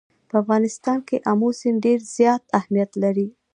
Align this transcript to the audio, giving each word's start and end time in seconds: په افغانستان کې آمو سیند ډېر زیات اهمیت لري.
په 0.29 0.35
افغانستان 0.43 0.97
کې 1.07 1.17
آمو 1.31 1.49
سیند 1.59 1.79
ډېر 1.85 1.99
زیات 2.15 2.43
اهمیت 2.59 2.91
لري. 3.03 3.27